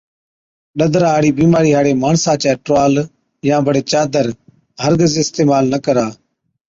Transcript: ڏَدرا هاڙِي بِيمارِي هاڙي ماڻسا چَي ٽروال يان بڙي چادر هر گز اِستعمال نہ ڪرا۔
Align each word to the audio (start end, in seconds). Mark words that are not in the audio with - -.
ڏَدرا 0.77 1.07
هاڙِي 1.13 1.31
بِيمارِي 1.39 1.71
هاڙي 1.77 1.93
ماڻسا 2.03 2.33
چَي 2.41 2.51
ٽروال 2.63 2.93
يان 3.47 3.61
بڙي 3.67 3.81
چادر 3.91 4.25
هر 4.83 4.93
گز 5.01 5.11
اِستعمال 5.23 5.65
نہ 5.73 5.77
ڪرا۔ 5.85 6.07